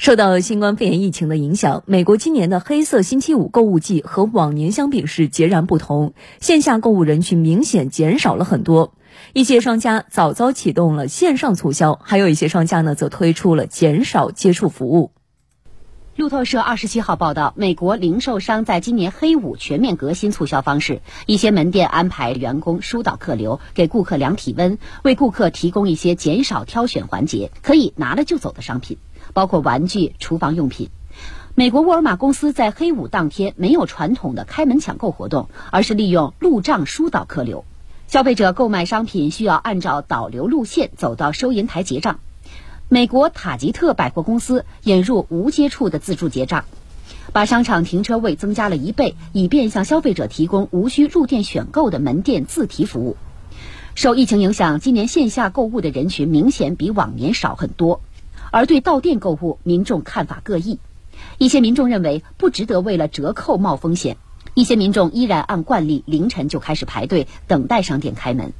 [0.00, 8.94] 受到新冠肺炎疫情的影响，美国今年的黑色星期五购物季和往年相比是截然不同，线下购物人群明显减少了很多。
[9.34, 15.10] 一些商家早早启动了线上促销，还有一些商家呢则推出了减少接触服务。
[16.20, 28.98] 路透社二十七号报道，美国零售商在今年黑五全面革新促销方式，一些门店安排员工疏导客流，给顾客量体温，为顾客提供一些减少挑选环节，可以拿了就走的商品。
[29.32, 30.90] 包括玩具、厨房用品。
[31.54, 37.64] 美国沃尔玛公司在黑五当天没有传统的开门抢购活动，而是利用路障疏导客流。
[38.08, 42.20] 消费者购买商品需要按照导流路线走到收银台结账。
[42.92, 46.64] 美国塔吉特百货公司引入无接触的自助结账，
[47.32, 53.16] 把商场停车位增加了一倍，以便向消费者提供无需入店选购的门店自提服务。
[53.94, 58.00] 受疫情影响，今年线下购物的人群明显比往年少很多。
[58.50, 60.80] 而对到店购物，民众看法各异。
[61.38, 64.16] 一些民众认为不值得为了折扣冒风险，
[64.54, 68.52] 一些民众依然按惯例凌晨就开始排队等待商店开门。